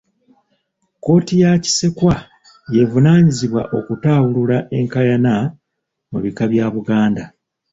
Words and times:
Kkooti 0.95 1.35
ya 1.41 1.51
Kisekwa 1.63 2.15
y'evunaanyizibwa 2.73 3.61
okutaawulula 3.77 4.57
enkaayana 4.77 5.33
mu 6.11 6.17
bika 6.23 6.43
bya 6.51 6.65
Buganda. 6.75 7.23